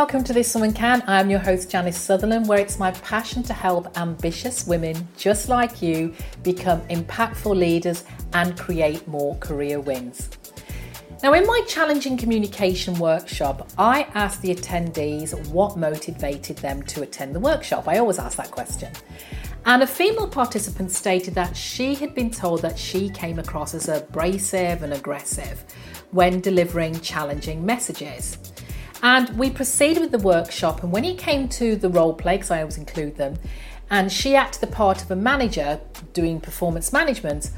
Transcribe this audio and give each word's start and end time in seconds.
welcome 0.00 0.24
to 0.24 0.32
This 0.32 0.54
Woman 0.54 0.72
Can. 0.72 1.02
I'm 1.06 1.28
your 1.28 1.40
host, 1.40 1.70
Janice 1.70 1.98
Sutherland, 1.98 2.48
where 2.48 2.58
it's 2.58 2.78
my 2.78 2.90
passion 2.90 3.42
to 3.42 3.52
help 3.52 3.98
ambitious 3.98 4.66
women 4.66 5.06
just 5.18 5.50
like 5.50 5.82
you 5.82 6.14
become 6.42 6.80
impactful 6.88 7.54
leaders 7.54 8.04
and 8.32 8.58
create 8.58 9.06
more 9.06 9.36
career 9.40 9.78
wins. 9.78 10.30
Now, 11.22 11.34
in 11.34 11.46
my 11.46 11.60
challenging 11.68 12.16
communication 12.16 12.98
workshop, 12.98 13.70
I 13.76 14.04
asked 14.14 14.40
the 14.40 14.54
attendees 14.54 15.34
what 15.48 15.76
motivated 15.76 16.56
them 16.56 16.82
to 16.84 17.02
attend 17.02 17.34
the 17.34 17.40
workshop. 17.40 17.86
I 17.86 17.98
always 17.98 18.18
ask 18.18 18.38
that 18.38 18.50
question. 18.50 18.90
And 19.66 19.82
a 19.82 19.86
female 19.86 20.28
participant 20.28 20.92
stated 20.92 21.34
that 21.34 21.54
she 21.54 21.94
had 21.94 22.14
been 22.14 22.30
told 22.30 22.62
that 22.62 22.78
she 22.78 23.10
came 23.10 23.38
across 23.38 23.74
as 23.74 23.90
abrasive 23.90 24.82
and 24.82 24.94
aggressive 24.94 25.62
when 26.10 26.40
delivering 26.40 26.98
challenging 27.00 27.66
messages. 27.66 28.38
And 29.02 29.30
we 29.38 29.48
proceeded 29.50 30.00
with 30.00 30.10
the 30.10 30.18
workshop, 30.18 30.82
and 30.82 30.92
when 30.92 31.04
it 31.04 31.16
came 31.16 31.48
to 31.50 31.74
the 31.74 31.88
role 31.88 32.12
play, 32.12 32.36
because 32.36 32.50
I 32.50 32.60
always 32.60 32.76
include 32.76 33.16
them, 33.16 33.38
and 33.90 34.12
she 34.12 34.36
acted 34.36 34.60
the 34.60 34.66
part 34.66 35.02
of 35.02 35.10
a 35.10 35.16
manager 35.16 35.80
doing 36.12 36.40
performance 36.40 36.92
management, 36.92 37.50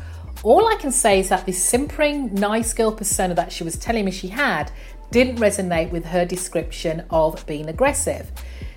all 0.44 0.66
I 0.66 0.76
can 0.76 0.92
say 0.92 1.20
is 1.20 1.28
that 1.28 1.46
this 1.46 1.62
simpering, 1.62 2.34
nice 2.34 2.72
girl 2.72 2.92
persona 2.92 3.34
that 3.34 3.52
she 3.52 3.64
was 3.64 3.76
telling 3.76 4.04
me 4.04 4.10
she 4.10 4.28
had 4.28 4.70
didn't 5.10 5.36
resonate 5.36 5.90
with 5.90 6.06
her 6.06 6.24
description 6.24 7.04
of 7.10 7.44
being 7.46 7.68
aggressive. 7.68 8.30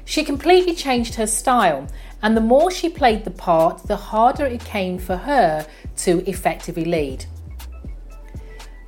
She 0.04 0.24
completely 0.24 0.76
changed 0.76 1.16
her 1.16 1.28
style, 1.28 1.88
and 2.22 2.36
the 2.36 2.42
more 2.42 2.72
she 2.72 2.90
played 2.90 3.24
the 3.24 3.32
part, 3.32 3.84
the 3.84 3.96
harder 3.96 4.46
it 4.46 4.64
came 4.64 4.98
for 5.00 5.18
her 5.18 5.66
to 5.98 6.28
effectively 6.30 6.86
lead. 6.86 7.26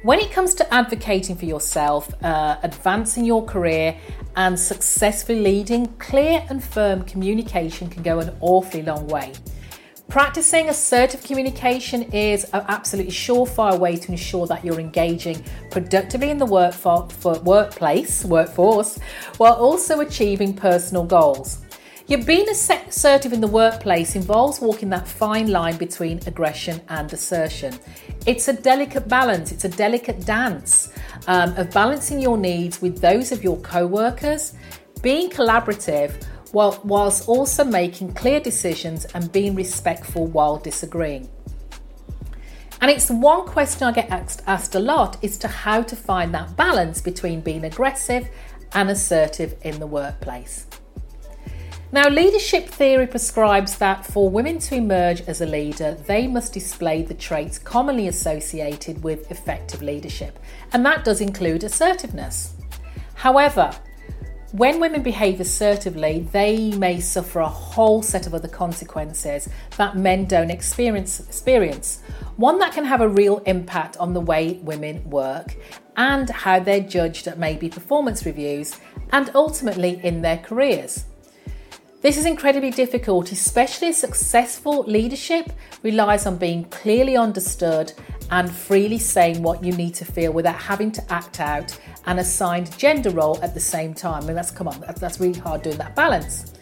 When 0.03 0.19
it 0.19 0.31
comes 0.31 0.53
to 0.55 0.73
advocating 0.73 1.35
for 1.35 1.45
yourself, 1.45 2.13
uh, 2.23 2.57
advancing 2.61 3.25
your 3.25 3.43
career, 3.43 3.97
and 4.35 4.57
successfully 4.57 5.39
leading, 5.39 5.87
clear 5.97 6.45
and 6.49 6.63
firm 6.63 7.03
communication 7.03 7.89
can 7.89 8.03
go 8.03 8.19
an 8.19 8.37
awfully 8.39 8.83
long 8.83 9.07
way. 9.07 9.33
Practicing 10.07 10.69
assertive 10.69 11.23
communication 11.23 12.03
is 12.13 12.43
an 12.53 12.63
absolutely 12.67 13.11
surefire 13.11 13.77
way 13.79 13.95
to 13.95 14.11
ensure 14.11 14.45
that 14.45 14.63
you're 14.63 14.79
engaging 14.79 15.43
productively 15.71 16.29
in 16.29 16.37
the 16.37 16.45
work 16.45 16.75
for, 16.75 17.09
for 17.09 17.39
workplace, 17.39 18.23
workforce, 18.23 18.99
while 19.37 19.53
also 19.53 20.01
achieving 20.01 20.53
personal 20.53 21.05
goals. 21.05 21.66
Your 22.07 22.23
being 22.23 22.47
assertive 22.47 23.33
in 23.33 23.41
the 23.41 23.47
workplace 23.47 24.15
involves 24.15 24.61
walking 24.61 24.89
that 24.91 25.05
fine 25.05 25.51
line 25.51 25.75
between 25.75 26.21
aggression 26.25 26.79
and 26.87 27.11
assertion. 27.11 27.77
It's 28.25 28.47
a 28.47 28.53
delicate 28.53 29.09
balance, 29.09 29.51
it's 29.51 29.65
a 29.65 29.69
delicate 29.69 30.25
dance 30.25 30.93
um, 31.27 31.53
of 31.57 31.69
balancing 31.71 32.21
your 32.21 32.37
needs 32.37 32.81
with 32.81 33.01
those 33.01 33.33
of 33.33 33.43
your 33.43 33.57
co 33.57 33.85
workers, 33.85 34.53
being 35.01 35.29
collaborative 35.29 36.23
while, 36.53 36.79
whilst 36.85 37.27
also 37.27 37.65
making 37.65 38.13
clear 38.13 38.39
decisions 38.39 39.03
and 39.13 39.29
being 39.33 39.53
respectful 39.53 40.27
while 40.27 40.59
disagreeing. 40.59 41.29
And 42.79 42.89
it's 42.89 43.09
one 43.09 43.45
question 43.45 43.85
I 43.85 43.91
get 43.91 44.09
asked, 44.09 44.43
asked 44.47 44.75
a 44.75 44.79
lot 44.79 45.21
is 45.21 45.37
to 45.39 45.49
how 45.49 45.81
to 45.81 45.95
find 45.97 46.33
that 46.33 46.55
balance 46.55 47.01
between 47.01 47.41
being 47.41 47.65
aggressive 47.65 48.29
and 48.71 48.89
assertive 48.89 49.55
in 49.63 49.79
the 49.81 49.87
workplace. 49.87 50.67
Now, 51.89 52.09
leadership 52.09 52.67
theory 52.67 53.07
prescribes 53.07 53.77
that 53.77 54.05
for 54.05 54.29
women 54.29 54.59
to 54.59 54.75
emerge 54.75 55.21
as 55.21 55.39
a 55.39 55.45
leader, 55.45 55.93
they 55.93 56.27
must 56.27 56.51
display 56.51 57.01
the 57.01 57.13
traits 57.13 57.57
commonly 57.57 58.09
associated 58.09 59.01
with 59.03 59.31
effective 59.31 59.81
leadership, 59.81 60.37
and 60.73 60.85
that 60.85 61.05
does 61.05 61.21
include 61.21 61.63
assertiveness. 61.63 62.55
However, 63.13 63.71
when 64.51 64.81
women 64.81 65.01
behave 65.01 65.39
assertively, 65.39 66.27
they 66.33 66.71
may 66.71 66.99
suffer 66.99 67.39
a 67.39 67.47
whole 67.47 68.01
set 68.01 68.27
of 68.27 68.33
other 68.33 68.49
consequences 68.49 69.47
that 69.77 69.95
men 69.95 70.25
don't 70.25 70.51
experience, 70.51 71.21
experience. 71.21 72.01
One 72.35 72.59
that 72.59 72.73
can 72.73 72.83
have 72.83 72.99
a 72.99 73.07
real 73.07 73.37
impact 73.45 73.95
on 73.95 74.13
the 74.13 74.21
way 74.21 74.59
women 74.61 75.09
work 75.09 75.55
and 75.95 76.29
how 76.29 76.59
they're 76.59 76.81
judged 76.81 77.27
at 77.27 77.39
maybe 77.39 77.69
performance 77.69 78.25
reviews 78.25 78.77
and 79.13 79.31
ultimately 79.33 80.01
in 80.03 80.21
their 80.21 80.37
careers. 80.37 81.05
This 82.07 82.17
is 82.17 82.25
incredibly 82.25 82.71
difficult, 82.71 83.33
especially 83.33 83.89
as 83.89 83.97
successful 83.97 84.83
leadership 84.83 85.51
relies 85.83 86.25
on 86.25 86.37
being 86.37 86.63
clearly 86.69 87.17
understood 87.17 87.91
and 88.31 88.49
freely 88.49 88.97
saying 88.97 89.43
what 89.43 89.61
you 89.61 89.73
need 89.73 89.93
to 89.95 90.05
feel 90.05 90.31
without 90.31 90.55
having 90.55 90.89
to 90.93 91.03
act 91.11 91.41
out 91.41 91.77
an 92.05 92.19
assigned 92.19 92.77
gender 92.77 93.09
role 93.09 93.37
at 93.43 93.53
the 93.53 93.59
same 93.59 93.93
time. 93.93 94.23
I 94.23 94.27
mean, 94.27 94.35
that's 94.37 94.51
come 94.51 94.69
on, 94.69 94.85
that's 94.95 95.19
really 95.19 95.37
hard 95.37 95.63
doing 95.63 95.75
that 95.79 95.97
balance. 95.97 96.53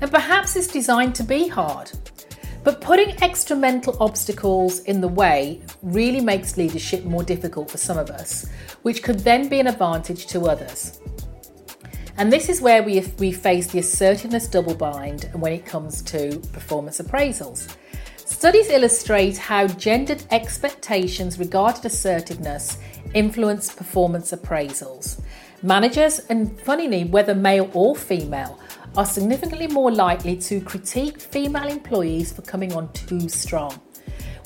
And 0.00 0.10
perhaps 0.10 0.56
it's 0.56 0.68
designed 0.68 1.14
to 1.16 1.22
be 1.22 1.48
hard. 1.48 1.92
But 2.62 2.80
putting 2.80 3.22
extra 3.22 3.54
mental 3.54 3.98
obstacles 4.00 4.78
in 4.84 5.02
the 5.02 5.08
way 5.08 5.60
really 5.82 6.22
makes 6.22 6.56
leadership 6.56 7.04
more 7.04 7.22
difficult 7.22 7.70
for 7.70 7.76
some 7.76 7.98
of 7.98 8.08
us, 8.08 8.48
which 8.80 9.02
could 9.02 9.18
then 9.18 9.50
be 9.50 9.60
an 9.60 9.66
advantage 9.66 10.28
to 10.28 10.46
others. 10.46 10.98
And 12.16 12.32
this 12.32 12.48
is 12.48 12.60
where 12.60 12.82
we, 12.82 13.00
we 13.18 13.32
face 13.32 13.66
the 13.68 13.80
assertiveness 13.80 14.46
double 14.46 14.74
bind 14.74 15.30
when 15.34 15.52
it 15.52 15.66
comes 15.66 16.00
to 16.02 16.38
performance 16.52 17.00
appraisals. 17.00 17.76
Studies 18.16 18.70
illustrate 18.70 19.36
how 19.36 19.66
gendered 19.66 20.22
expectations 20.30 21.38
regarding 21.38 21.84
assertiveness 21.84 22.78
influence 23.14 23.74
performance 23.74 24.32
appraisals. 24.32 25.20
Managers, 25.62 26.20
and 26.28 26.58
funnily, 26.60 27.04
whether 27.04 27.34
male 27.34 27.70
or 27.74 27.96
female, 27.96 28.58
are 28.96 29.06
significantly 29.06 29.66
more 29.66 29.90
likely 29.90 30.36
to 30.36 30.60
critique 30.60 31.20
female 31.20 31.68
employees 31.68 32.32
for 32.32 32.42
coming 32.42 32.72
on 32.74 32.92
too 32.92 33.28
strong, 33.28 33.80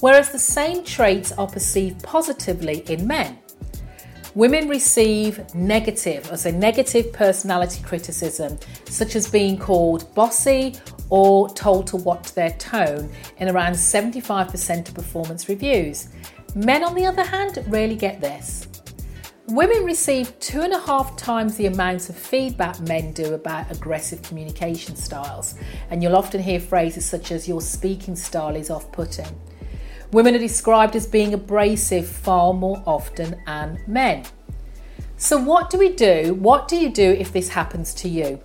whereas 0.00 0.30
the 0.30 0.38
same 0.38 0.82
traits 0.84 1.32
are 1.32 1.46
perceived 1.46 2.02
positively 2.02 2.78
in 2.88 3.06
men. 3.06 3.38
Women 4.34 4.68
receive 4.68 5.54
negative, 5.54 6.30
I 6.30 6.36
say 6.36 6.52
negative 6.52 7.12
personality 7.12 7.82
criticism, 7.82 8.58
such 8.84 9.16
as 9.16 9.28
being 9.28 9.58
called 9.58 10.14
bossy 10.14 10.74
or 11.10 11.48
told 11.48 11.86
to 11.88 11.96
watch 11.96 12.34
their 12.34 12.50
tone 12.52 13.10
in 13.38 13.48
around 13.48 13.72
75% 13.72 14.88
of 14.88 14.94
performance 14.94 15.48
reviews. 15.48 16.08
Men, 16.54 16.84
on 16.84 16.94
the 16.94 17.06
other 17.06 17.24
hand, 17.24 17.64
rarely 17.68 17.96
get 17.96 18.20
this. 18.20 18.68
Women 19.48 19.84
receive 19.84 20.38
two 20.40 20.60
and 20.60 20.74
a 20.74 20.78
half 20.78 21.16
times 21.16 21.56
the 21.56 21.66
amount 21.66 22.10
of 22.10 22.16
feedback 22.16 22.78
men 22.80 23.12
do 23.12 23.32
about 23.32 23.70
aggressive 23.70 24.20
communication 24.20 24.94
styles, 24.94 25.54
and 25.88 26.02
you'll 26.02 26.16
often 26.16 26.42
hear 26.42 26.60
phrases 26.60 27.06
such 27.06 27.32
as, 27.32 27.48
Your 27.48 27.62
speaking 27.62 28.14
style 28.14 28.56
is 28.56 28.68
off 28.68 28.92
putting. 28.92 29.40
Women 30.10 30.34
are 30.34 30.38
described 30.38 30.96
as 30.96 31.06
being 31.06 31.34
abrasive 31.34 32.08
far 32.08 32.54
more 32.54 32.82
often 32.86 33.42
than 33.44 33.82
men. 33.86 34.24
So, 35.18 35.38
what 35.38 35.68
do 35.68 35.76
we 35.76 35.90
do? 35.90 36.32
What 36.32 36.66
do 36.66 36.76
you 36.76 36.88
do 36.88 37.10
if 37.10 37.30
this 37.30 37.50
happens 37.50 37.92
to 37.94 38.08
you? 38.08 38.40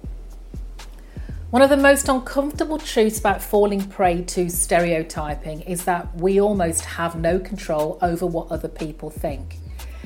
One 1.51 1.61
of 1.61 1.69
the 1.69 1.77
most 1.77 2.09
uncomfortable 2.09 2.79
truths 2.79 3.17
about 3.17 3.41
falling 3.41 3.85
prey 3.85 4.23
to 4.23 4.49
stereotyping 4.49 5.61
is 5.61 5.85
that 5.85 6.13
we 6.15 6.41
almost 6.41 6.83
have 6.83 7.15
no 7.15 7.39
control 7.39 7.97
over 8.01 8.25
what 8.25 8.51
other 8.51 8.67
people 8.67 9.09
think. 9.09 9.59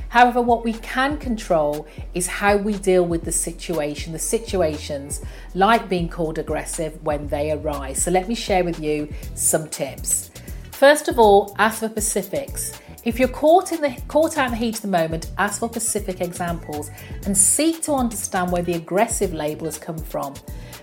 However, 0.09 0.41
what 0.41 0.63
we 0.63 0.73
can 0.73 1.17
control 1.17 1.87
is 2.13 2.27
how 2.27 2.57
we 2.57 2.73
deal 2.73 3.03
with 3.03 3.23
the 3.23 3.31
situation, 3.31 4.13
the 4.13 4.19
situations 4.19 5.21
like 5.55 5.89
being 5.89 6.07
called 6.07 6.37
aggressive 6.37 7.01
when 7.03 7.29
they 7.29 7.51
arise. 7.51 8.03
So, 8.03 8.11
let 8.11 8.27
me 8.27 8.35
share 8.35 8.63
with 8.63 8.79
you 8.79 9.11
some 9.33 9.69
tips. 9.69 10.29
First 10.77 11.07
of 11.07 11.17
all, 11.17 11.55
ask 11.57 11.79
for 11.79 11.89
specifics. 11.89 12.71
If 13.03 13.17
you're 13.17 13.29
caught 13.29 13.71
in 13.71 13.81
the 13.81 13.99
caught 14.07 14.37
out 14.37 14.45
in 14.45 14.51
the 14.51 14.57
heat 14.57 14.75
of 14.75 14.83
the 14.83 14.87
moment, 14.89 15.31
ask 15.39 15.59
for 15.59 15.69
specific 15.69 16.21
examples 16.21 16.91
and 17.25 17.35
seek 17.35 17.81
to 17.81 17.93
understand 17.93 18.51
where 18.51 18.61
the 18.61 18.75
aggressive 18.75 19.33
label 19.33 19.65
has 19.65 19.79
come 19.79 19.97
from. 19.97 20.35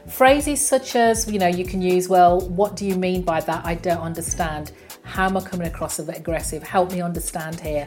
Phrases 0.08 0.66
such 0.66 0.96
as, 0.96 1.30
you 1.30 1.38
know, 1.38 1.46
you 1.46 1.64
can 1.64 1.80
use, 1.80 2.08
well, 2.08 2.40
what 2.40 2.74
do 2.74 2.84
you 2.84 2.96
mean 2.96 3.22
by 3.22 3.38
that? 3.42 3.64
I 3.64 3.76
don't 3.76 4.00
understand. 4.00 4.72
How 5.04 5.26
am 5.26 5.36
I 5.36 5.40
coming 5.42 5.68
across 5.68 6.00
as 6.00 6.08
aggressive? 6.08 6.64
Help 6.64 6.90
me 6.90 7.00
understand 7.00 7.60
here. 7.60 7.86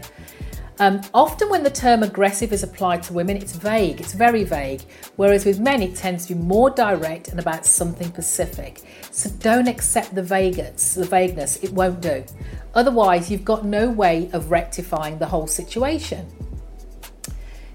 Um, 0.79 1.01
often, 1.13 1.50
when 1.50 1.63
the 1.63 1.71
term 1.71 2.03
aggressive 2.03 2.53
is 2.53 2.62
applied 2.62 3.01
to 3.03 3.13
women, 3.13 3.35
it's 3.35 3.53
vague, 3.53 4.00
it's 4.00 4.13
very 4.13 4.44
vague, 4.44 4.83
whereas 5.15 5.44
with 5.44 5.59
men, 5.59 5.81
it 5.81 5.95
tends 5.95 6.27
to 6.27 6.35
be 6.35 6.41
more 6.41 6.69
direct 6.69 7.29
and 7.29 7.39
about 7.39 7.65
something 7.65 8.07
specific. 8.09 8.81
So 9.12 9.29
don't 9.39 9.68
accept 9.68 10.13
the 10.13 10.21
vagueness, 10.21 10.94
the 10.94 11.06
vagueness, 11.06 11.57
it 11.63 11.74
won't 11.74 12.01
do. 12.01 12.24
Otherwise, 12.75 13.31
you've 13.31 13.45
got 13.45 13.65
no 13.65 13.89
way 13.89 14.29
of 14.33 14.51
rectifying 14.51 15.18
the 15.18 15.25
whole 15.25 15.47
situation. 15.47 16.27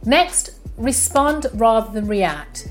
Next, 0.05 0.61
respond 0.77 1.47
rather 1.55 1.93
than 1.93 2.07
react. 2.07 2.69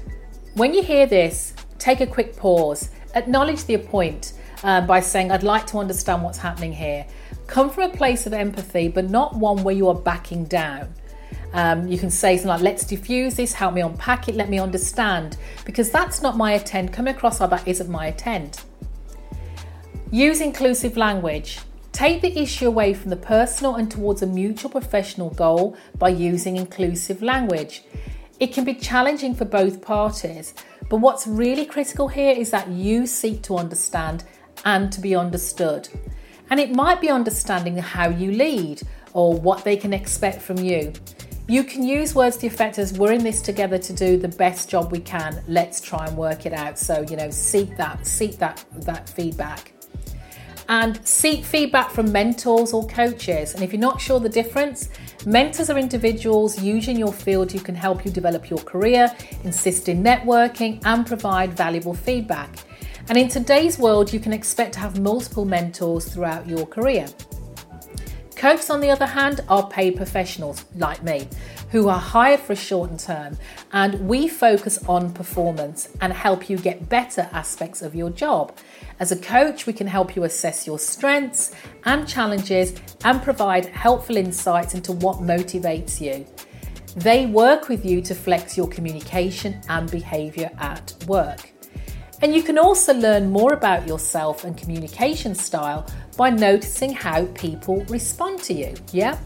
When 0.54 0.74
you 0.74 0.82
hear 0.82 1.06
this, 1.06 1.54
take 1.78 2.00
a 2.00 2.08
quick 2.08 2.38
pause, 2.38 2.90
acknowledge 3.16 3.66
the 3.66 3.78
point 3.78 4.34
uh, 4.64 4.82
by 4.82 5.02
saying, 5.02 5.32
I'd 5.32 5.44
like 5.44 5.68
to 5.68 5.80
understand 5.80 6.24
what's 6.24 6.38
happening 6.38 6.72
here. 6.72 7.06
Come 7.52 7.70
from 7.70 7.92
a 7.92 7.94
place 7.94 8.26
of 8.26 8.32
empathy, 8.32 8.88
but 8.88 9.10
not 9.10 9.36
one 9.36 9.62
where 9.62 9.76
you 9.76 9.90
are 9.90 9.94
backing 9.94 10.46
down. 10.46 10.94
Um, 11.52 11.86
you 11.86 11.98
can 11.98 12.10
say 12.10 12.38
something 12.38 12.48
like, 12.48 12.62
let's 12.62 12.86
diffuse 12.86 13.36
this, 13.36 13.52
help 13.52 13.74
me 13.74 13.82
unpack 13.82 14.30
it, 14.30 14.36
let 14.36 14.48
me 14.48 14.58
understand, 14.58 15.36
because 15.66 15.92
that's 15.92 16.22
not 16.22 16.38
my 16.38 16.54
intent. 16.54 16.94
Coming 16.94 17.14
across 17.14 17.42
like 17.42 17.50
that 17.50 17.68
isn't 17.68 17.90
my 17.90 18.08
intent. 18.08 18.64
Use 20.12 20.40
inclusive 20.40 20.96
language. 20.96 21.60
Take 21.92 22.22
the 22.22 22.40
issue 22.40 22.68
away 22.68 22.94
from 22.94 23.10
the 23.10 23.18
personal 23.18 23.76
and 23.76 23.92
towards 23.92 24.22
a 24.22 24.28
mutual 24.28 24.72
professional 24.72 25.32
goal 25.32 25.76
by 26.00 26.08
using 26.08 26.56
inclusive 26.56 27.22
language. 27.22 27.84
It 28.40 28.54
can 28.54 28.64
be 28.64 28.76
challenging 28.76 29.36
for 29.36 29.44
both 29.44 29.82
parties, 29.82 30.54
but 30.90 31.02
what's 31.02 31.28
really 31.28 31.66
critical 31.66 32.08
here 32.08 32.32
is 32.34 32.50
that 32.52 32.70
you 32.70 33.06
seek 33.06 33.44
to 33.44 33.58
understand 33.58 34.24
and 34.64 34.90
to 34.94 35.02
be 35.02 35.18
understood. 35.18 35.90
And 36.52 36.60
it 36.60 36.76
might 36.76 37.02
be 37.02 37.10
understanding 37.10 37.78
how 37.78 38.10
you 38.10 38.34
lead 38.34 38.84
or 39.14 39.34
what 39.34 39.64
they 39.64 39.76
can 39.76 39.94
expect 39.94 40.42
from 40.42 40.58
you. 40.58 40.94
You 41.48 41.64
can 41.64 41.84
use 41.84 42.14
words 42.14 42.38
to 42.38 42.48
effect 42.48 42.78
as 42.78 42.94
we're 42.94 43.14
in 43.14 43.24
this 43.24 43.42
together 43.42 43.78
to 43.80 43.94
do 43.94 44.18
the 44.18 44.28
best 44.28 44.70
job 44.70 44.92
we 44.92 45.00
can. 45.00 45.42
Let's 45.48 45.82
try 45.82 46.06
and 46.06 46.16
work 46.16 46.46
it 46.46 46.54
out. 46.54 46.78
So, 46.78 47.04
you 47.10 47.18
know, 47.18 47.32
seek 47.32 47.76
that, 47.78 48.06
seek 48.06 48.38
that 48.38 48.64
that 48.82 49.10
feedback 49.10 49.74
and 50.72 51.06
seek 51.06 51.44
feedback 51.44 51.90
from 51.90 52.12
mentors 52.14 52.72
or 52.72 52.88
coaches. 52.88 53.54
And 53.54 53.62
if 53.62 53.74
you're 53.74 53.80
not 53.82 54.00
sure 54.00 54.22
the 54.22 54.30
difference, 54.30 54.88
mentors 55.26 55.70
are 55.70 55.78
individuals 55.78 56.62
using 56.62 56.98
your 56.98 57.12
field 57.12 57.52
who 57.52 57.60
can 57.60 57.76
help 57.76 58.06
you 58.06 58.12
develop 58.12 58.50
your 58.50 58.60
career, 58.60 59.14
insist 59.44 59.90
in 59.90 60.02
networking, 60.02 60.82
and 60.86 61.06
provide 61.06 61.54
valuable 61.54 61.94
feedback. 61.94 62.56
And 63.10 63.18
in 63.18 63.28
today's 63.28 63.78
world, 63.78 64.14
you 64.14 64.20
can 64.20 64.34
expect 64.34 64.74
to 64.74 64.80
have 64.80 65.00
multiple 65.00 65.46
mentors 65.46 66.06
throughout 66.06 66.48
your 66.48 66.66
career. 66.66 67.08
Coaches, 68.36 68.70
on 68.70 68.82
the 68.82 68.90
other 68.90 69.06
hand, 69.06 69.42
are 69.50 69.70
paid 69.70 69.96
professionals 69.96 70.66
like 70.76 71.04
me 71.04 71.28
who 71.70 71.88
are 71.88 72.00
hired 72.00 72.40
for 72.40 72.54
a 72.54 72.56
short 72.56 72.98
term, 73.00 73.38
and 73.72 74.08
we 74.08 74.28
focus 74.28 74.84
on 74.90 75.14
performance 75.14 75.90
and 76.02 76.12
help 76.12 76.50
you 76.50 76.58
get 76.58 76.90
better 76.90 77.30
aspects 77.32 77.82
of 77.82 77.96
your 77.96 78.10
job. 78.10 78.58
As 79.00 79.12
a 79.12 79.16
coach, 79.16 79.68
we 79.68 79.74
can 79.74 79.88
help 79.88 80.16
you 80.16 80.24
assess 80.24 80.68
your 80.68 80.80
strengths 80.80 81.54
and 81.86 82.08
challenges 82.08 82.74
and 83.04 83.22
provide 83.22 83.66
helpful 83.68 84.18
insights 84.18 84.74
into 84.74 84.92
what 84.92 85.18
motivates 85.18 86.02
you. 86.02 86.26
They 86.96 87.26
work 87.28 87.70
with 87.70 87.86
you 87.86 88.02
to 88.02 88.14
flex 88.14 88.58
your 88.58 88.68
communication 88.68 89.62
and 89.70 89.90
behaviour 89.90 90.52
at 90.60 90.94
work. 91.08 91.51
And 92.22 92.36
you 92.36 92.44
can 92.44 92.58
also 92.58 92.94
learn 92.94 93.32
more 93.32 93.54
about 93.54 93.88
yourself 93.88 94.44
and 94.44 94.56
communication 94.56 95.34
style 95.34 95.88
by 96.18 96.30
noticing 96.30 96.94
how 96.94 97.26
people 97.34 97.84
respond 97.86 98.40
to 98.44 98.54
you. 98.54 98.76
Yeah? 98.92 99.18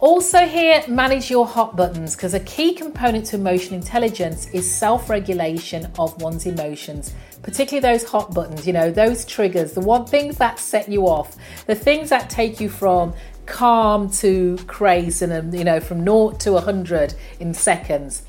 Also, 0.00 0.46
here, 0.46 0.82
manage 0.88 1.30
your 1.30 1.46
hot 1.46 1.76
buttons 1.76 2.16
because 2.16 2.32
a 2.32 2.40
key 2.40 2.74
component 2.74 3.26
to 3.26 3.36
emotional 3.36 3.74
intelligence 3.74 4.48
is 4.48 4.70
self 4.70 5.10
regulation 5.10 5.90
of 5.98 6.20
one's 6.22 6.46
emotions, 6.46 7.12
particularly 7.42 7.80
those 7.80 8.08
hot 8.08 8.32
buttons, 8.32 8.66
you 8.66 8.72
know, 8.72 8.90
those 8.90 9.26
triggers, 9.26 9.72
the 9.72 9.80
one 9.80 10.06
things 10.06 10.38
that 10.38 10.58
set 10.58 10.88
you 10.88 11.06
off, 11.06 11.36
the 11.66 11.74
things 11.74 12.08
that 12.08 12.30
take 12.30 12.60
you 12.60 12.70
from 12.70 13.12
calm 13.44 14.08
to 14.10 14.56
crazy 14.66 15.26
and, 15.26 15.52
you 15.52 15.64
know, 15.64 15.80
from 15.80 16.02
naught 16.02 16.40
to 16.40 16.52
100 16.52 17.14
in 17.40 17.52
seconds. 17.52 18.22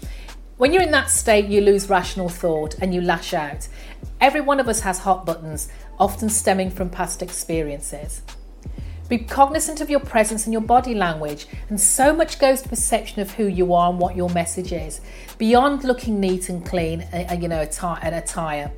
When 0.62 0.72
you're 0.72 0.84
in 0.84 0.92
that 0.92 1.10
state, 1.10 1.48
you 1.48 1.60
lose 1.60 1.90
rational 1.90 2.30
thought 2.30 2.76
and 2.82 2.94
you 2.94 3.02
lash 3.02 3.34
out. 3.34 3.68
Every 4.20 4.42
one 4.42 4.60
of 4.60 4.68
us 4.68 4.82
has 4.82 5.00
hot 5.00 5.26
buttons, 5.26 5.70
often 5.98 6.30
stemming 6.30 6.70
from 6.70 6.88
past 6.88 7.24
experiences. 7.24 8.22
Be 9.10 9.18
cognizant 9.18 9.82
of 9.82 9.90
your 9.90 10.02
presence 10.02 10.46
and 10.46 10.54
your 10.54 10.62
body 10.62 10.94
language, 10.94 11.48
and 11.70 11.82
so 11.82 12.14
much 12.14 12.38
goes 12.38 12.62
to 12.62 12.70
perception 12.70 13.24
of 13.24 13.32
who 13.32 13.48
you 13.48 13.74
are 13.74 13.90
and 13.90 13.98
what 13.98 14.16
your 14.16 14.30
message 14.30 14.72
is, 14.72 15.02
beyond 15.40 15.84
looking 15.84 16.20
neat 16.20 16.50
and 16.50 16.64
clean, 16.64 17.08
you 17.40 17.48
know, 17.48 17.68
and 18.04 18.14
attire. 18.14 18.72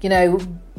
You 0.00 0.08
know, 0.08 0.38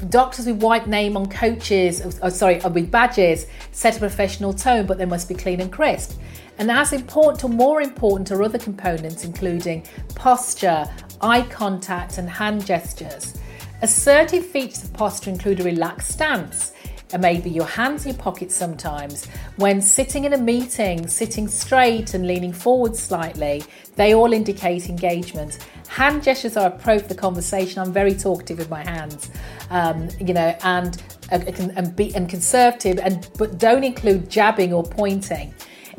doctors 0.09 0.47
with 0.47 0.57
white 0.57 0.87
name 0.87 1.15
on 1.15 1.27
coaches, 1.27 2.19
oh, 2.23 2.29
sorry, 2.29 2.57
with 2.57 2.89
badges 2.89 3.45
set 3.71 3.95
a 3.97 3.99
professional 3.99 4.53
tone, 4.53 4.87
but 4.87 4.97
they 4.97 5.05
must 5.05 5.29
be 5.29 5.35
clean 5.35 5.61
and 5.61 5.71
crisp. 5.71 6.19
And 6.57 6.69
as 6.71 6.93
important 6.93 7.43
or 7.43 7.49
more 7.49 7.81
important 7.81 8.31
are 8.31 8.43
other 8.43 8.59
components, 8.59 9.23
including 9.25 9.85
posture, 10.15 10.87
eye 11.21 11.41
contact, 11.43 12.17
and 12.17 12.29
hand 12.29 12.65
gestures. 12.65 13.33
Assertive 13.81 14.45
features 14.45 14.83
of 14.83 14.93
posture 14.93 15.29
include 15.29 15.59
a 15.59 15.63
relaxed 15.63 16.11
stance, 16.11 16.71
and 17.11 17.21
maybe 17.21 17.49
your 17.49 17.65
hands 17.65 18.05
in 18.05 18.13
your 18.13 18.21
pockets 18.21 18.55
sometimes. 18.55 19.25
When 19.57 19.81
sitting 19.81 20.23
in 20.25 20.33
a 20.33 20.37
meeting, 20.37 21.07
sitting 21.07 21.47
straight 21.47 22.13
and 22.13 22.25
leaning 22.25 22.53
forward 22.53 22.95
slightly, 22.95 23.63
they 23.95 24.13
all 24.13 24.31
indicate 24.31 24.89
engagement. 24.89 25.59
Hand 25.87 26.23
gestures 26.23 26.57
are 26.57 26.67
approach 26.67 27.07
the 27.07 27.15
conversation. 27.15 27.81
I'm 27.81 27.93
very 27.93 28.15
talkative 28.15 28.57
with 28.57 28.69
my 28.69 28.83
hands, 28.83 29.29
um, 29.69 30.09
you 30.19 30.33
know, 30.33 30.55
and 30.63 31.01
uh, 31.31 31.39
and, 31.75 31.95
be, 31.95 32.13
and 32.15 32.29
conservative, 32.29 32.99
and 32.99 33.27
but 33.37 33.57
don't 33.57 33.83
include 33.83 34.29
jabbing 34.29 34.73
or 34.73 34.83
pointing. 34.83 35.53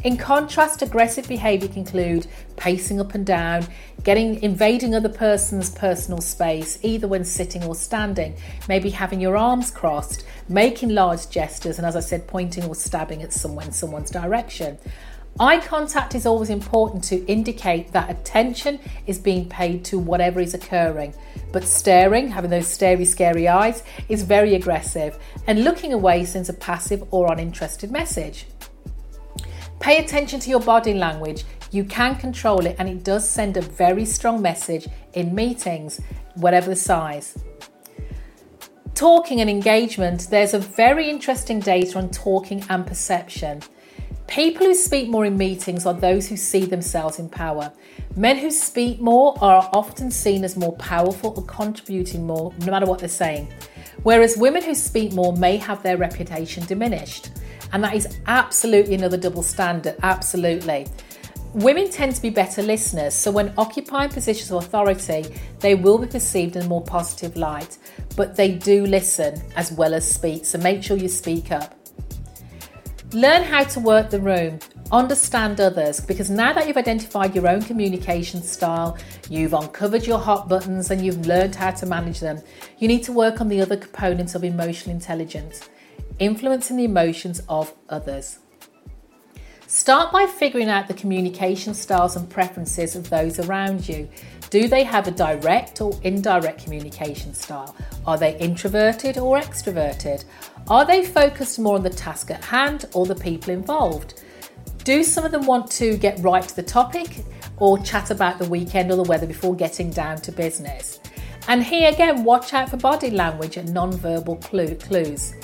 In 0.05 0.19
contrast, 0.19 0.83
aggressive 0.83 1.27
behaviour 1.27 1.67
can 1.67 1.79
include 1.79 2.27
pacing 2.57 3.01
up 3.01 3.15
and 3.15 3.25
down, 3.25 3.67
getting 4.03 4.43
invading 4.43 4.95
other 4.95 5.09
person's 5.09 5.71
personal 5.71 6.21
space, 6.21 6.79
either 6.83 7.09
when 7.09 7.25
sitting 7.25 7.65
or 7.65 7.75
standing, 7.75 8.37
maybe 8.69 8.91
having 8.91 9.19
your 9.19 9.35
arms 9.35 9.71
crossed, 9.71 10.27
making 10.47 10.91
large 10.91 11.31
gestures, 11.31 11.79
and 11.79 11.87
as 11.87 11.97
I 11.97 12.01
said, 12.01 12.27
pointing 12.27 12.65
or 12.65 12.75
stabbing 12.75 13.23
at 13.23 13.33
someone 13.33 13.65
in 13.65 13.73
someone's 13.73 14.11
direction. 14.11 14.77
Eye 15.41 15.59
contact 15.59 16.15
is 16.15 16.27
always 16.27 16.51
important 16.51 17.03
to 17.05 17.25
indicate 17.25 17.91
that 17.93 18.11
attention 18.11 18.81
is 19.07 19.19
being 19.19 19.49
paid 19.49 19.87
to 19.87 19.99
whatever 19.99 20.39
is 20.39 20.53
occurring. 20.53 21.15
But 21.51 21.65
staring, 21.65 22.29
having 22.29 22.51
those 22.51 22.69
starey, 22.69 23.07
scary 23.07 23.49
eyes, 23.49 23.83
is 24.11 24.23
very 24.23 24.55
aggressive, 24.55 25.19
and 25.47 25.65
looking 25.65 25.95
away 25.95 26.27
sends 26.27 26.51
a 26.51 26.53
passive 26.53 27.03
or 27.11 27.33
uninterested 27.33 27.91
message. 27.91 28.47
Pay 29.85 29.99
attention 29.99 30.41
to 30.41 30.49
your 30.49 30.61
body 30.61 30.95
language. 30.95 31.45
You 31.71 31.85
can 31.85 32.17
control 32.17 32.65
it, 32.65 32.77
and 32.79 32.89
it 32.89 33.05
does 33.05 33.29
send 33.29 33.59
a 33.59 33.61
very 33.61 34.07
strong 34.07 34.41
message 34.41 34.89
in 35.13 35.35
meetings, 35.35 36.01
whatever 36.37 36.71
the 36.71 36.77
size. 36.77 37.37
Talking 38.95 39.43
and 39.43 39.51
engagement, 39.51 40.29
there's 40.31 40.55
a 40.55 40.59
very 40.59 41.11
interesting 41.11 41.61
data 41.61 41.99
on 41.99 42.09
talking 42.09 42.65
and 42.71 42.87
perception. 42.87 43.61
People 44.27 44.65
who 44.65 44.75
speak 44.75 45.11
more 45.11 45.27
in 45.27 45.37
meetings 45.37 45.85
are 45.85 45.93
those 45.93 46.27
who 46.27 46.37
see 46.39 46.65
themselves 46.65 47.19
in 47.19 47.29
power. 47.29 47.71
Men 48.17 48.39
who 48.39 48.51
speak 48.51 49.03
more 49.03 49.37
are 49.43 49.69
often 49.75 50.11
seen 50.11 50.45
as 50.45 50.57
more 50.57 50.75
powerful 50.77 51.35
or 51.37 51.45
contributing 51.45 52.27
more, 52.27 52.55
no 52.61 52.71
matter 52.71 52.87
what 52.87 53.01
they're 53.01 53.09
saying. 53.11 53.53
Whereas 54.03 54.39
women 54.39 54.63
who 54.63 54.75
speak 54.75 55.13
more 55.13 55.37
may 55.37 55.59
have 55.59 55.83
their 55.83 55.99
reputation 55.99 56.65
diminished. 56.65 57.33
And 57.75 57.83
that 57.83 57.97
is 57.97 58.21
absolutely 58.29 58.95
another 58.95 59.17
double 59.17 59.43
standard, 59.43 59.97
absolutely. 60.05 60.87
Women 61.55 61.91
tend 61.91 62.15
to 62.15 62.23
be 62.23 62.31
better 62.31 62.63
listeners, 62.63 63.15
so 63.15 63.33
when 63.33 63.53
occupying 63.59 64.11
positions 64.11 64.53
of 64.53 64.63
authority, 64.65 65.25
they 65.59 65.75
will 65.75 65.99
be 65.99 66.07
perceived 66.07 66.55
in 66.55 66.63
a 66.63 66.69
more 66.69 66.85
positive 66.85 67.37
light, 67.37 67.79
but 68.15 68.37
they 68.37 68.53
do 68.53 68.87
listen 68.87 69.43
as 69.57 69.73
well 69.73 69.93
as 69.93 70.09
speak, 70.09 70.45
so 70.45 70.57
make 70.59 70.85
sure 70.85 70.97
you 70.97 71.09
speak 71.09 71.51
up. 71.51 71.75
Learn 73.13 73.43
how 73.43 73.65
to 73.65 73.81
work 73.81 74.09
the 74.09 74.21
room, 74.21 74.61
understand 74.93 75.61
others, 75.61 75.99
because 75.99 76.31
now 76.31 76.53
that 76.53 76.69
you've 76.69 76.77
identified 76.77 77.35
your 77.35 77.49
own 77.49 77.61
communication 77.63 78.41
style, 78.41 78.97
you've 79.29 79.53
uncovered 79.53 80.07
your 80.07 80.21
hot 80.21 80.49
buttons, 80.49 80.93
and 80.93 81.05
you've 81.05 81.27
learned 81.27 81.57
how 81.57 81.73
to 81.73 81.87
manage 81.87 82.21
them, 82.21 82.41
you 82.79 82.87
need 82.87 83.03
to 83.03 83.13
work 83.13 83.41
on 83.41 83.49
the 83.49 83.61
other 83.61 83.77
components 83.77 84.37
of 84.37 84.45
emotional 84.45 84.95
intelligence 84.95 85.69
influencing 86.19 86.77
the 86.77 86.85
emotions 86.85 87.43
of 87.49 87.75
others. 87.89 88.39
Start 89.67 90.13
by 90.13 90.27
figuring 90.27 90.69
out 90.69 90.87
the 90.87 90.95
communication 90.95 91.75
styles 91.75 92.17
and 92.17 92.31
preferences 92.31 92.95
of 92.95 93.11
those 93.11 93.41
around 93.41 93.89
you. 93.89 94.09
Do 94.51 94.69
they 94.69 94.85
have 94.85 95.09
a 95.09 95.11
direct 95.11 95.81
or 95.81 95.99
indirect 96.05 96.63
communication 96.63 97.35
style? 97.35 97.75
Are 98.07 98.17
they 98.17 98.39
introverted 98.39 99.19
or 99.19 99.41
extroverted? 99.41 100.25
Are 100.69 100.85
they 100.85 101.05
focused 101.05 101.59
more 101.59 101.75
on 101.75 101.83
the 101.83 101.91
task 101.91 102.31
at 102.31 102.45
hand 102.45 102.85
or 102.93 103.07
the 103.07 103.17
people 103.17 103.53
involved? 103.53 104.23
Do 104.85 105.03
some 105.03 105.25
of 105.25 105.33
them 105.33 105.47
want 105.47 105.71
to 105.73 105.97
get 105.97 106.21
right 106.21 106.47
to 106.47 106.55
the 106.55 106.63
topic 106.63 107.25
or 107.57 107.79
chat 107.79 108.11
about 108.11 108.39
the 108.39 108.49
weekend 108.49 108.93
or 108.93 108.97
the 108.97 109.03
weather 109.03 109.27
before 109.27 109.57
getting 109.57 109.91
down 109.91 110.19
to 110.19 110.31
business? 110.31 111.01
And 111.49 111.65
here 111.65 111.91
again, 111.91 112.23
watch 112.23 112.55
out 112.55 112.69
for 112.69 112.77
body 112.77 113.11
language 113.11 113.57
and 113.57 113.75
non-verbal 113.75 114.37
clues. 114.37 115.35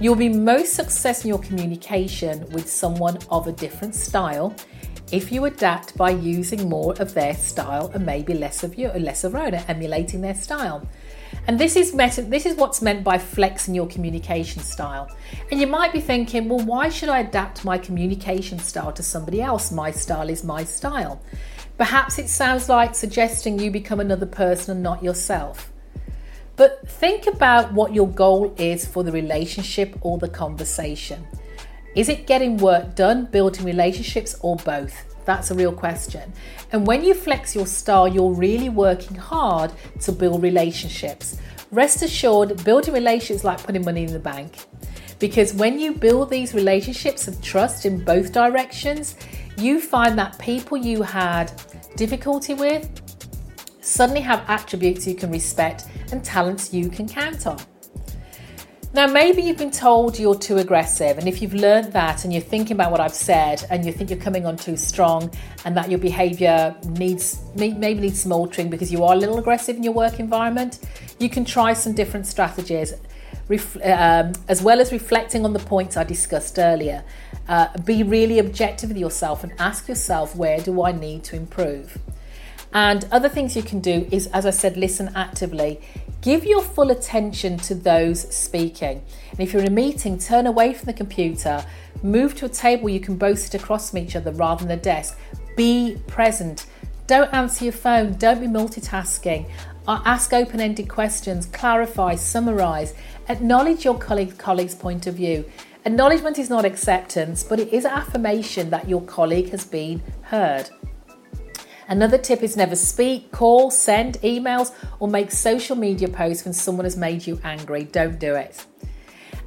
You'll 0.00 0.16
be 0.16 0.30
most 0.30 0.72
successful 0.72 1.28
in 1.28 1.34
your 1.36 1.44
communication 1.44 2.48
with 2.52 2.70
someone 2.70 3.18
of 3.30 3.46
a 3.46 3.52
different 3.52 3.94
style 3.94 4.54
if 5.12 5.30
you 5.30 5.44
adapt 5.44 5.94
by 5.94 6.08
using 6.08 6.70
more 6.70 6.94
of 6.94 7.12
their 7.12 7.34
style 7.34 7.90
and 7.92 8.06
maybe 8.06 8.32
less 8.32 8.64
of 8.64 8.76
you, 8.76 8.88
less 8.92 9.24
of 9.24 9.32
your 9.34 9.42
own, 9.42 9.54
emulating 9.54 10.22
their 10.22 10.34
style. 10.34 10.88
And 11.46 11.58
this 11.58 11.76
is 11.76 11.92
this 11.92 12.46
is 12.46 12.56
what's 12.56 12.80
meant 12.80 13.04
by 13.04 13.18
flexing 13.18 13.74
your 13.74 13.88
communication 13.88 14.62
style. 14.62 15.14
And 15.50 15.60
you 15.60 15.66
might 15.66 15.92
be 15.92 16.00
thinking, 16.00 16.48
well, 16.48 16.64
why 16.64 16.88
should 16.88 17.10
I 17.10 17.18
adapt 17.18 17.66
my 17.66 17.76
communication 17.76 18.58
style 18.58 18.94
to 18.94 19.02
somebody 19.02 19.42
else? 19.42 19.70
My 19.70 19.90
style 19.90 20.30
is 20.30 20.42
my 20.42 20.64
style. 20.64 21.20
Perhaps 21.76 22.18
it 22.18 22.30
sounds 22.30 22.70
like 22.70 22.94
suggesting 22.94 23.58
you 23.58 23.70
become 23.70 24.00
another 24.00 24.24
person 24.24 24.72
and 24.76 24.82
not 24.82 25.04
yourself. 25.04 25.70
But 26.60 26.86
think 26.86 27.26
about 27.26 27.72
what 27.72 27.94
your 27.94 28.06
goal 28.06 28.54
is 28.58 28.84
for 28.84 29.02
the 29.02 29.10
relationship 29.10 29.96
or 30.02 30.18
the 30.18 30.28
conversation. 30.28 31.26
Is 31.96 32.10
it 32.10 32.26
getting 32.26 32.58
work 32.58 32.94
done, 32.94 33.24
building 33.24 33.64
relationships, 33.64 34.36
or 34.42 34.56
both? 34.56 34.94
That's 35.24 35.50
a 35.50 35.54
real 35.54 35.72
question. 35.72 36.30
And 36.70 36.86
when 36.86 37.02
you 37.02 37.14
flex 37.14 37.54
your 37.54 37.66
star, 37.66 38.08
you're 38.08 38.34
really 38.34 38.68
working 38.68 39.16
hard 39.16 39.72
to 40.00 40.12
build 40.12 40.42
relationships. 40.42 41.38
Rest 41.70 42.02
assured, 42.02 42.62
building 42.62 42.92
relationships 42.92 43.42
like 43.42 43.62
putting 43.62 43.82
money 43.82 44.04
in 44.04 44.12
the 44.12 44.18
bank. 44.18 44.66
Because 45.18 45.54
when 45.54 45.78
you 45.78 45.94
build 45.94 46.28
these 46.28 46.52
relationships 46.52 47.26
of 47.26 47.40
trust 47.40 47.86
in 47.86 48.04
both 48.04 48.32
directions, 48.32 49.16
you 49.56 49.80
find 49.80 50.18
that 50.18 50.38
people 50.38 50.76
you 50.76 51.00
had 51.00 51.50
difficulty 51.96 52.52
with 52.52 52.99
suddenly 53.90 54.20
have 54.20 54.44
attributes 54.48 55.06
you 55.06 55.14
can 55.14 55.30
respect 55.30 55.84
and 56.12 56.24
talents 56.24 56.72
you 56.72 56.88
can 56.88 57.08
count 57.08 57.46
on. 57.46 57.58
Now, 58.92 59.06
maybe 59.06 59.40
you've 59.42 59.56
been 59.56 59.70
told 59.70 60.18
you're 60.18 60.34
too 60.34 60.58
aggressive, 60.58 61.18
and 61.18 61.28
if 61.28 61.40
you've 61.40 61.54
learned 61.54 61.92
that 61.92 62.24
and 62.24 62.32
you're 62.32 62.42
thinking 62.42 62.76
about 62.76 62.90
what 62.90 62.98
I've 62.98 63.14
said 63.14 63.64
and 63.70 63.86
you 63.86 63.92
think 63.92 64.10
you're 64.10 64.18
coming 64.18 64.46
on 64.46 64.56
too 64.56 64.76
strong 64.76 65.30
and 65.64 65.76
that 65.76 65.88
your 65.88 66.00
behavior 66.00 66.74
needs 66.88 67.40
maybe 67.54 68.00
needs 68.00 68.20
some 68.22 68.32
altering 68.32 68.68
because 68.68 68.90
you 68.90 69.04
are 69.04 69.14
a 69.14 69.16
little 69.16 69.38
aggressive 69.38 69.76
in 69.76 69.84
your 69.84 69.92
work 69.92 70.18
environment, 70.18 70.80
you 71.20 71.28
can 71.28 71.44
try 71.44 71.72
some 71.72 71.92
different 71.92 72.26
strategies. 72.26 72.94
Um, 73.82 74.32
as 74.48 74.62
well 74.62 74.80
as 74.80 74.92
reflecting 74.92 75.44
on 75.44 75.52
the 75.52 75.58
points 75.58 75.96
I 75.96 76.04
discussed 76.04 76.56
earlier, 76.58 77.02
uh, 77.48 77.76
be 77.78 78.04
really 78.04 78.38
objective 78.38 78.90
with 78.90 78.98
yourself 78.98 79.42
and 79.42 79.52
ask 79.58 79.88
yourself, 79.88 80.36
where 80.36 80.60
do 80.60 80.82
I 80.82 80.92
need 80.92 81.24
to 81.24 81.36
improve? 81.36 81.98
And 82.72 83.06
other 83.10 83.28
things 83.28 83.56
you 83.56 83.62
can 83.62 83.80
do 83.80 84.06
is, 84.12 84.28
as 84.28 84.46
I 84.46 84.50
said, 84.50 84.76
listen 84.76 85.10
actively. 85.14 85.80
Give 86.20 86.44
your 86.44 86.62
full 86.62 86.90
attention 86.90 87.56
to 87.58 87.74
those 87.74 88.32
speaking. 88.34 89.02
And 89.30 89.40
if 89.40 89.52
you're 89.52 89.62
in 89.62 89.68
a 89.68 89.72
meeting, 89.72 90.18
turn 90.18 90.46
away 90.46 90.74
from 90.74 90.86
the 90.86 90.92
computer, 90.92 91.64
move 92.02 92.34
to 92.36 92.46
a 92.46 92.48
table 92.48 92.88
you 92.88 93.00
can 93.00 93.16
both 93.16 93.38
sit 93.38 93.54
across 93.54 93.90
from 93.90 93.98
each 93.98 94.14
other 94.14 94.30
rather 94.32 94.64
than 94.64 94.78
a 94.78 94.80
desk. 94.80 95.18
Be 95.56 95.96
present. 96.06 96.66
Don't 97.06 97.32
answer 97.34 97.64
your 97.64 97.72
phone, 97.72 98.12
don't 98.18 98.40
be 98.40 98.46
multitasking. 98.46 99.50
Ask 99.88 100.32
open 100.32 100.60
ended 100.60 100.88
questions, 100.88 101.46
clarify, 101.46 102.14
summarize, 102.14 102.94
acknowledge 103.28 103.84
your 103.84 103.98
colleague, 103.98 104.38
colleague's 104.38 104.76
point 104.76 105.08
of 105.08 105.14
view. 105.14 105.44
Acknowledgement 105.84 106.38
is 106.38 106.48
not 106.48 106.64
acceptance, 106.64 107.42
but 107.42 107.58
it 107.58 107.72
is 107.72 107.84
affirmation 107.84 108.70
that 108.70 108.88
your 108.88 109.02
colleague 109.02 109.50
has 109.50 109.64
been 109.64 110.00
heard. 110.22 110.70
Another 111.90 112.18
tip 112.18 112.44
is 112.44 112.56
never 112.56 112.76
speak, 112.76 113.32
call, 113.32 113.68
send 113.68 114.14
emails, 114.20 114.72
or 115.00 115.08
make 115.08 115.32
social 115.32 115.74
media 115.74 116.06
posts 116.06 116.44
when 116.44 116.54
someone 116.54 116.84
has 116.84 116.96
made 116.96 117.26
you 117.26 117.40
angry. 117.42 117.82
Don't 117.82 118.20
do 118.20 118.36
it. 118.36 118.64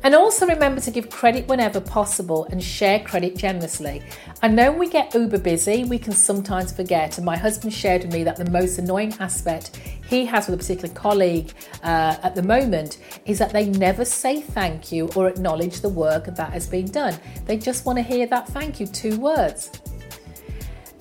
And 0.03 0.13
also 0.13 0.45
remember 0.45 0.81
to 0.81 0.91
give 0.91 1.09
credit 1.09 1.47
whenever 1.47 1.79
possible 1.79 2.43
and 2.51 2.61
share 2.61 2.99
credit 2.99 3.37
generously. 3.37 4.01
I 4.41 4.49
know 4.49 4.73
we 4.73 4.89
get 4.89 5.13
uber 5.15 5.37
busy, 5.37 5.85
we 5.85 5.97
can 5.97 6.11
sometimes 6.11 6.73
forget. 6.73 7.17
And 7.17 7.25
my 7.25 7.37
husband 7.37 7.73
shared 7.73 8.03
with 8.03 8.11
me 8.11 8.25
that 8.25 8.35
the 8.35 8.51
most 8.51 8.77
annoying 8.77 9.15
aspect 9.21 9.77
he 10.09 10.25
has 10.25 10.47
with 10.47 10.55
a 10.55 10.57
particular 10.57 10.93
colleague 10.93 11.53
uh, 11.81 12.17
at 12.21 12.35
the 12.35 12.43
moment 12.43 12.97
is 13.25 13.39
that 13.39 13.53
they 13.53 13.69
never 13.69 14.03
say 14.03 14.41
thank 14.41 14.91
you 14.91 15.09
or 15.15 15.29
acknowledge 15.29 15.79
the 15.79 15.87
work 15.87 16.25
that 16.25 16.51
has 16.51 16.67
been 16.67 16.87
done. 16.87 17.17
They 17.45 17.57
just 17.57 17.85
want 17.85 17.97
to 17.99 18.03
hear 18.03 18.27
that 18.27 18.49
thank 18.49 18.81
you, 18.81 18.87
two 18.87 19.17
words. 19.17 19.71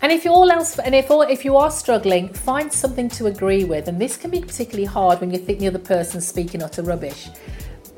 And 0.03 0.11
if 0.11 0.25
you 0.25 0.33
all 0.33 0.51
else, 0.51 0.81
and 0.81 0.97
if 0.97 1.13
all, 1.13 1.23
if 1.23 1.45
you 1.45 1.57
are 1.57 1.71
struggling, 1.71 2.29
find 2.29 2.73
something 2.73 3.09
to 3.11 3.27
agree 3.27 3.63
with. 3.63 3.87
And 3.87 4.01
this 4.01 4.17
can 4.17 4.33
be 4.33 4.41
particularly 4.41 4.85
hard 4.85 5.21
when 5.21 5.31
you 5.31 5.39
think 5.39 5.61
the 5.61 5.69
other 5.69 5.79
person's 5.79 6.27
speaking 6.27 6.61
utter 6.61 6.83
rubbish. 6.83 7.29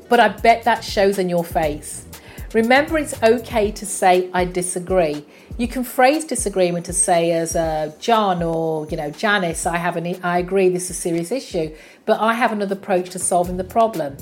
But 0.07 0.19
I 0.19 0.27
bet 0.27 0.63
that 0.65 0.83
shows 0.83 1.17
in 1.17 1.29
your 1.29 1.43
face. 1.43 2.05
Remember, 2.53 2.99
it's 2.99 3.21
okay 3.23 3.71
to 3.71 3.87
say 3.87 4.29
I 4.33 4.45
disagree. 4.45 5.25
You 5.57 5.67
can 5.67 5.83
phrase 5.83 6.25
disagreement 6.25 6.85
to 6.85 6.93
say 6.93 7.31
as 7.31 7.55
uh, 7.55 7.91
John 7.99 8.43
or 8.43 8.87
you 8.87 8.97
know 8.97 9.09
Janice. 9.09 9.65
I 9.65 9.77
have 9.77 9.97
an 9.97 10.05
I 10.23 10.37
agree 10.37 10.69
this 10.69 10.85
is 10.85 10.91
a 10.91 10.93
serious 10.93 11.31
issue, 11.31 11.75
but 12.05 12.21
I 12.21 12.33
have 12.35 12.51
another 12.51 12.75
approach 12.75 13.09
to 13.11 13.19
solving 13.19 13.57
the 13.57 13.63
problem. 13.63 14.15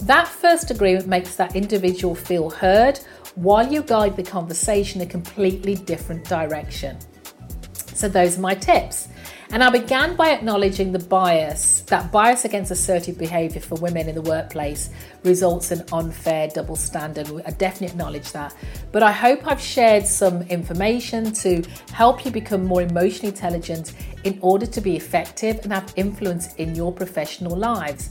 That 0.00 0.26
first 0.26 0.70
agreement 0.70 1.06
makes 1.06 1.36
that 1.36 1.54
individual 1.54 2.14
feel 2.14 2.48
heard, 2.48 2.98
while 3.34 3.70
you 3.70 3.82
guide 3.82 4.16
the 4.16 4.22
conversation 4.22 5.02
a 5.02 5.06
completely 5.06 5.74
different 5.74 6.24
direction. 6.24 6.96
So, 7.96 8.08
those 8.08 8.36
are 8.38 8.40
my 8.40 8.54
tips. 8.54 9.08
And 9.50 9.62
I 9.62 9.70
began 9.70 10.16
by 10.16 10.30
acknowledging 10.30 10.90
the 10.90 10.98
bias 10.98 11.80
that 11.82 12.10
bias 12.10 12.44
against 12.44 12.72
assertive 12.72 13.16
behaviour 13.16 13.60
for 13.60 13.76
women 13.76 14.08
in 14.08 14.16
the 14.16 14.22
workplace 14.22 14.90
results 15.22 15.70
in 15.70 15.84
unfair 15.92 16.48
double 16.48 16.74
standard. 16.74 17.30
I 17.46 17.52
definitely 17.52 17.86
acknowledge 17.88 18.32
that. 18.32 18.54
But 18.90 19.04
I 19.04 19.12
hope 19.12 19.46
I've 19.46 19.60
shared 19.60 20.04
some 20.04 20.42
information 20.42 21.32
to 21.34 21.62
help 21.92 22.24
you 22.24 22.32
become 22.32 22.64
more 22.64 22.82
emotionally 22.82 23.28
intelligent 23.28 23.92
in 24.24 24.38
order 24.42 24.66
to 24.66 24.80
be 24.80 24.96
effective 24.96 25.60
and 25.62 25.72
have 25.72 25.92
influence 25.94 26.54
in 26.56 26.74
your 26.74 26.92
professional 26.92 27.56
lives. 27.56 28.10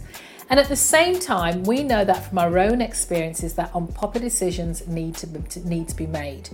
And 0.49 0.59
at 0.59 0.69
the 0.69 0.75
same 0.75 1.19
time, 1.19 1.63
we 1.63 1.83
know 1.83 2.05
that 2.05 2.29
from 2.29 2.37
our 2.37 2.57
own 2.59 2.79
experiences 2.79 3.55
that 3.55 3.75
unpopular 3.75 4.23
decisions 4.23 4.87
need 4.87 5.15
to 5.15 5.67
need 5.67 5.89
to 5.89 5.95
be 5.95 6.07
made. 6.07 6.49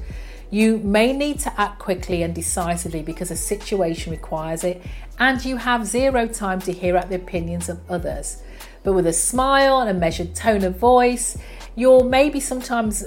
You 0.52 0.80
may 0.80 1.14
need 1.14 1.40
to 1.40 1.60
act 1.60 1.80
quickly 1.80 2.24
and 2.24 2.36
decisively 2.36 3.02
because 3.02 3.32
a 3.32 3.38
situation 3.38 4.12
requires 4.12 4.66
it, 4.66 4.84
and 5.18 5.44
you 5.46 5.56
have 5.56 5.88
zero 5.88 6.28
time 6.28 6.60
to 6.62 6.74
hear 6.74 6.98
out 6.98 7.08
the 7.08 7.16
opinions 7.16 7.70
of 7.70 7.80
others. 7.90 8.44
But 8.84 8.94
with 8.94 9.08
a 9.08 9.14
smile 9.14 9.80
and 9.80 9.90
a 9.90 9.94
measured 9.94 10.36
tone 10.36 10.66
of 10.66 10.78
voice, 10.78 11.38
your 11.76 12.04
maybe 12.04 12.42
sometimes 12.42 13.02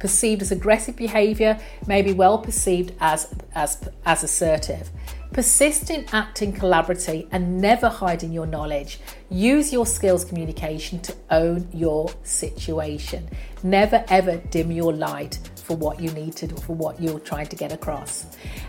perceived 0.00 0.42
as 0.42 0.50
aggressive 0.50 0.96
behaviour 0.96 1.60
may 1.86 2.02
be 2.02 2.12
well 2.12 2.38
perceived 2.38 2.92
as, 2.98 3.32
as, 3.54 3.88
as 4.04 4.24
assertive. 4.24 4.90
Persist 5.32 5.90
in 5.90 6.04
acting 6.10 6.52
collaboratively 6.52 7.28
and 7.30 7.60
never 7.60 7.88
hiding 7.88 8.32
your 8.32 8.46
knowledge. 8.46 8.98
Use 9.30 9.72
your 9.72 9.86
skills 9.86 10.24
communication 10.24 10.98
to 11.02 11.14
own 11.30 11.68
your 11.72 12.10
situation. 12.24 13.28
Never 13.62 14.04
ever 14.08 14.38
dim 14.38 14.72
your 14.72 14.92
light 14.92 15.38
for 15.68 15.76
what 15.76 16.00
you 16.00 16.10
need 16.12 16.34
to 16.34 16.46
do, 16.46 16.56
for 16.56 16.74
what 16.74 16.98
you're 17.00 17.20
trying 17.20 17.46
to 17.46 17.54
get 17.54 17.72
across. 17.72 18.24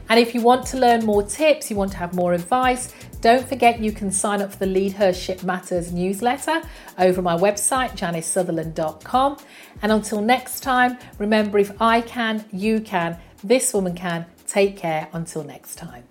And 0.09 0.19
if 0.19 0.35
you 0.35 0.41
want 0.41 0.67
to 0.67 0.77
learn 0.77 1.05
more 1.05 1.23
tips, 1.23 1.71
you 1.71 1.77
want 1.77 1.91
to 1.93 1.97
have 1.97 2.13
more 2.13 2.33
advice, 2.33 2.93
don't 3.21 3.47
forget 3.47 3.79
you 3.79 3.93
can 3.93 4.11
sign 4.11 4.41
up 4.41 4.51
for 4.51 4.59
the 4.59 4.65
Lead 4.65 4.91
Her 4.91 5.13
Ship 5.13 5.41
Matters 5.41 5.93
newsletter 5.93 6.61
over 6.97 7.21
my 7.21 7.37
website, 7.37 7.91
janicesutherland.com. 7.91 9.37
And 9.81 9.93
until 9.93 10.21
next 10.21 10.59
time, 10.59 10.97
remember 11.17 11.57
if 11.57 11.71
I 11.81 12.01
can, 12.01 12.43
you 12.51 12.81
can, 12.81 13.17
this 13.43 13.73
woman 13.73 13.95
can. 13.95 14.25
Take 14.45 14.75
care 14.75 15.07
until 15.13 15.43
next 15.43 15.75
time. 15.75 16.08